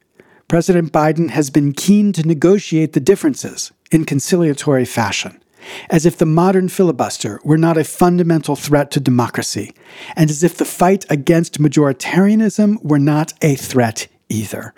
[0.48, 5.44] President Biden has been keen to negotiate the differences in conciliatory fashion,
[5.90, 9.74] as if the modern filibuster were not a fundamental threat to democracy,
[10.16, 14.74] and as if the fight against majoritarianism were not a threat either.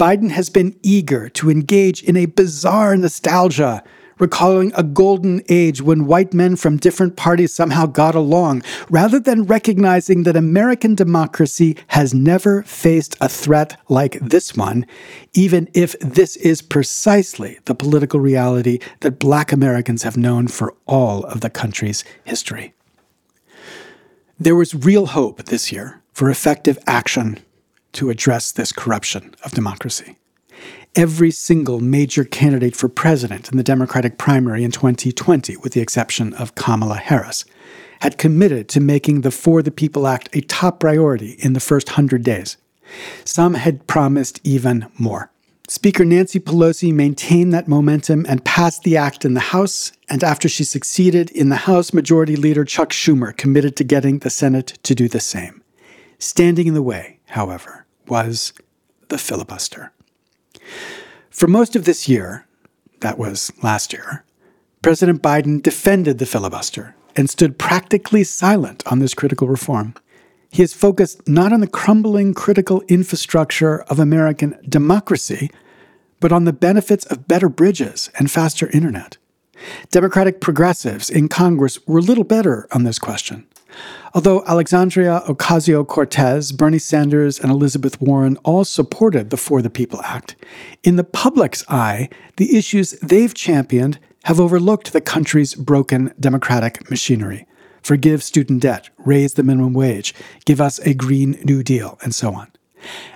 [0.00, 3.84] Biden has been eager to engage in a bizarre nostalgia
[4.18, 9.44] recalling a golden age when white men from different parties somehow got along, rather than
[9.44, 14.86] recognizing that American democracy has never faced a threat like this one,
[15.34, 21.24] even if this is precisely the political reality that black Americans have known for all
[21.24, 22.72] of the country's history.
[24.38, 27.38] There was real hope this year for effective action
[27.92, 30.16] to address this corruption of democracy
[30.96, 36.32] every single major candidate for president in the Democratic primary in 2020, with the exception
[36.34, 37.44] of Kamala Harris,
[38.00, 41.90] had committed to making the For the People Act a top priority in the first
[41.90, 42.56] 100 days.
[43.24, 45.30] Some had promised even more.
[45.68, 50.48] Speaker Nancy Pelosi maintained that momentum and passed the act in the House, and after
[50.48, 54.94] she succeeded in the House, Majority Leader Chuck Schumer committed to getting the Senate to
[54.94, 55.62] do the same.
[56.18, 58.52] Standing in the way, however, was
[59.08, 59.92] the filibuster.
[61.30, 62.46] For most of this year,
[63.00, 64.24] that was last year,
[64.82, 69.94] President Biden defended the filibuster and stood practically silent on this critical reform.
[70.50, 75.50] He is focused not on the crumbling critical infrastructure of American democracy,
[76.20, 79.16] but on the benefits of better bridges and faster internet.
[79.90, 83.46] Democratic progressives in Congress were little better on this question.
[84.14, 90.00] Although Alexandria Ocasio Cortez, Bernie Sanders, and Elizabeth Warren all supported the For the People
[90.02, 90.36] Act,
[90.82, 97.46] in the public's eye, the issues they've championed have overlooked the country's broken democratic machinery.
[97.82, 100.14] Forgive student debt, raise the minimum wage,
[100.44, 102.50] give us a Green New Deal, and so on.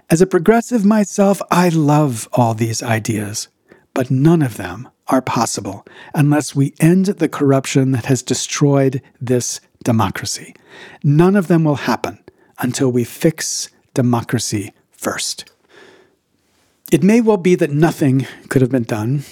[0.09, 3.49] As a progressive myself, I love all these ideas,
[3.95, 5.85] but none of them are possible
[6.15, 10.55] unless we end the corruption that has destroyed this democracy.
[11.03, 12.19] None of them will happen
[12.59, 15.51] until we fix democracy first.
[16.93, 19.25] It may well be that nothing could have been done.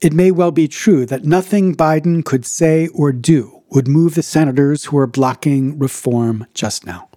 [0.00, 4.22] It may well be true that nothing Biden could say or do would move the
[4.22, 7.08] senators who are blocking reform just now.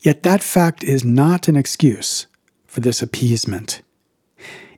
[0.00, 2.26] Yet that fact is not an excuse
[2.66, 3.82] for this appeasement.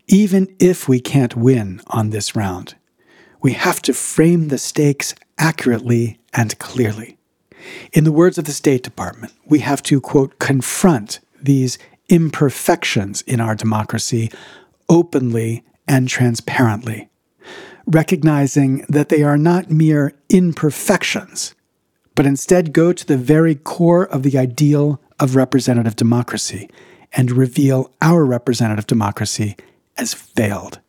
[0.09, 2.75] Even if we can't win on this round,
[3.41, 7.17] we have to frame the stakes accurately and clearly.
[7.93, 11.79] In the words of the State Department, we have to, quote, confront these
[12.09, 14.31] imperfections in our democracy
[14.89, 17.09] openly and transparently,
[17.87, 21.55] recognizing that they are not mere imperfections,
[22.15, 26.69] but instead go to the very core of the ideal of representative democracy
[27.13, 29.57] and reveal our representative democracy
[29.97, 30.81] as failed.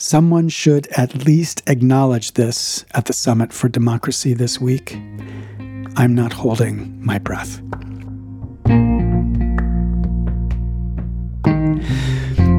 [0.00, 4.94] Someone should at least acknowledge this at the Summit for Democracy this week.
[5.96, 7.60] I'm not holding my breath.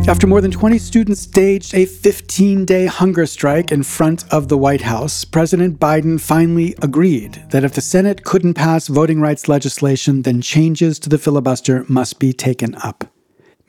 [0.06, 4.58] After more than 20 students staged a 15 day hunger strike in front of the
[4.58, 10.24] White House, President Biden finally agreed that if the Senate couldn't pass voting rights legislation,
[10.24, 13.06] then changes to the filibuster must be taken up.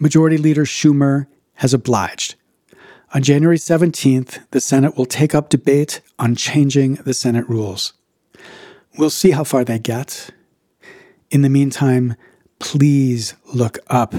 [0.01, 2.35] Majority Leader Schumer has obliged.
[3.13, 7.93] On January 17th, the Senate will take up debate on changing the Senate rules.
[8.99, 10.31] We'll see how far they get.
[11.31, 12.15] In the meantime,
[12.61, 14.15] please look up.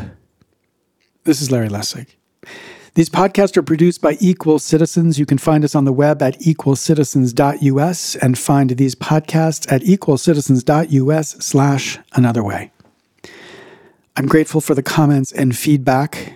[1.24, 2.08] This is Larry Lessig.
[2.96, 5.18] These podcasts are produced by Equal Citizens.
[5.18, 11.30] You can find us on the web at equalcitizens.us and find these podcasts at equalcitizens.us
[11.40, 12.72] slash another way.
[14.18, 16.34] I'm grateful for the comments and feedback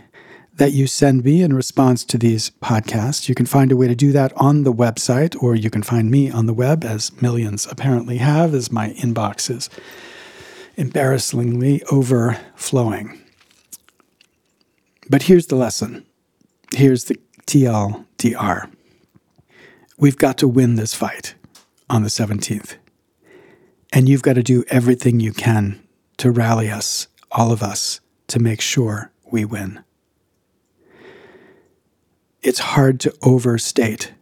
[0.56, 3.28] that you send me in response to these podcasts.
[3.28, 6.10] You can find a way to do that on the website, or you can find
[6.10, 9.70] me on the web, as millions apparently have, as my inbox is
[10.78, 13.20] embarrassingly overflowing.
[15.10, 16.06] But here's the lesson.
[16.74, 18.72] Here's the TLDR.
[19.97, 21.36] We've got to win this fight
[21.89, 22.76] on the 17th.
[23.93, 25.82] And you've got to do everything you can
[26.18, 29.85] to rally us, all of us, to make sure we win
[32.46, 34.14] it's hard to overstate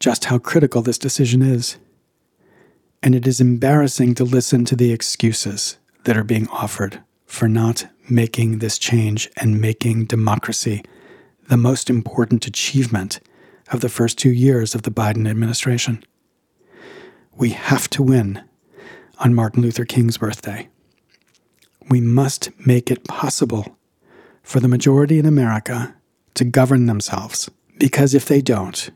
[0.00, 1.76] just how critical this decision is.
[3.00, 7.86] And it is embarrassing to listen to the excuses that are being offered for not
[8.10, 10.82] making this change and making democracy
[11.48, 13.20] the most important achievement
[13.70, 16.02] of the first two years of the Biden administration.
[17.36, 18.42] We have to win
[19.20, 20.68] on Martin Luther King's birthday.
[21.88, 23.78] We must make it possible
[24.42, 25.94] for the majority in America
[26.38, 27.50] to govern themselves.
[27.78, 28.90] Because if they don't,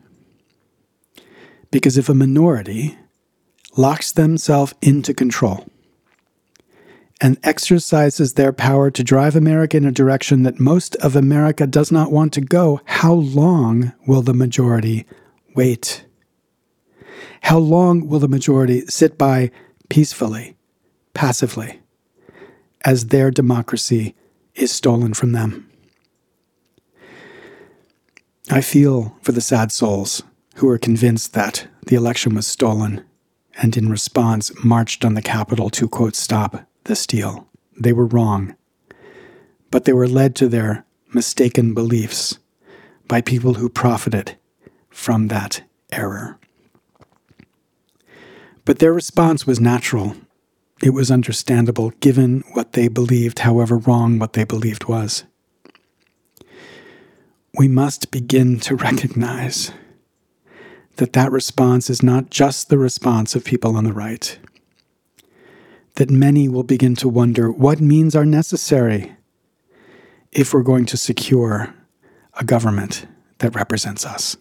[1.71, 2.97] because if a minority
[3.77, 5.65] locks themselves into control
[7.21, 11.91] and exercises their power to drive America in a direction that most of America does
[11.91, 15.05] not want to go, how long will the majority
[15.55, 16.05] wait?
[17.41, 19.51] How long will the majority sit by
[19.89, 20.57] peacefully,
[21.13, 21.79] passively,
[22.83, 24.15] as their democracy
[24.55, 25.69] is stolen from them?
[28.49, 30.21] I feel for the sad souls
[30.55, 33.03] who are convinced that the election was stolen
[33.61, 37.47] and in response marched on the Capitol to, quote, stop the steal.
[37.79, 38.55] They were wrong,
[39.71, 42.37] but they were led to their mistaken beliefs
[43.07, 44.35] by people who profited
[44.89, 46.37] from that error.
[48.65, 50.15] But their response was natural.
[50.81, 55.23] It was understandable given what they believed, however wrong what they believed was.
[57.55, 59.71] We must begin to recognize
[60.95, 64.39] that that response is not just the response of people on the right.
[65.95, 69.15] That many will begin to wonder what means are necessary
[70.31, 71.75] if we're going to secure
[72.39, 73.05] a government
[73.37, 74.35] that represents us.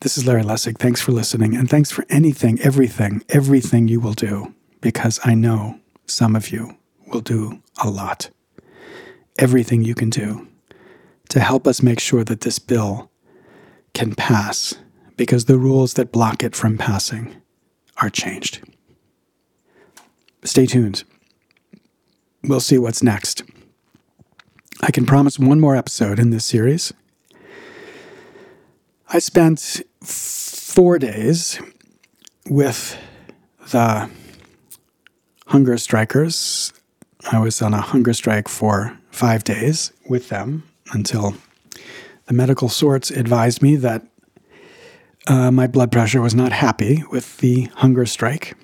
[0.00, 0.78] This is Larry Lessig.
[0.78, 5.80] Thanks for listening, and thanks for anything, everything, everything you will do, because I know
[6.06, 6.76] some of you
[7.08, 8.30] will do a lot.
[9.38, 10.46] Everything you can do
[11.28, 13.10] to help us make sure that this bill
[13.92, 14.74] can pass
[15.16, 17.34] because the rules that block it from passing
[17.98, 18.62] are changed.
[20.42, 21.04] Stay tuned.
[22.42, 23.42] We'll see what's next.
[24.82, 26.92] I can promise one more episode in this series.
[29.08, 31.60] I spent four days
[32.50, 32.98] with
[33.70, 34.10] the
[35.46, 36.72] hunger strikers.
[37.30, 41.34] I was on a hunger strike for five days with them until
[42.26, 44.06] the medical sorts advised me that
[45.26, 48.56] uh, my blood pressure was not happy with the hunger strike.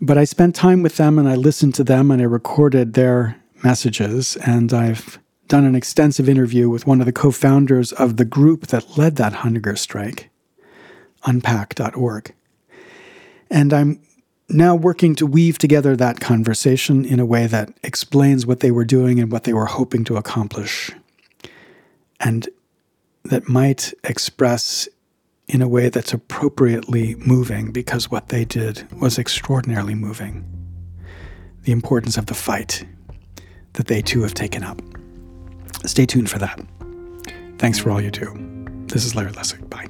[0.00, 3.36] But I spent time with them and I listened to them and I recorded their
[3.62, 4.36] messages.
[4.36, 5.18] And I've
[5.48, 9.16] done an extensive interview with one of the co founders of the group that led
[9.16, 10.30] that hunger strike,
[11.24, 12.34] unpac.org.
[13.50, 14.00] And I'm
[14.48, 18.84] now working to weave together that conversation in a way that explains what they were
[18.84, 20.90] doing and what they were hoping to accomplish
[22.22, 22.48] and
[23.24, 24.88] that might express
[25.48, 30.44] in a way that's appropriately moving because what they did was extraordinarily moving.
[31.62, 32.86] The importance of the fight
[33.74, 34.80] that they too have taken up.
[35.84, 36.60] Stay tuned for that.
[37.58, 38.32] Thanks for all you do.
[38.86, 39.68] This is Larry Lessig.
[39.68, 39.88] Bye.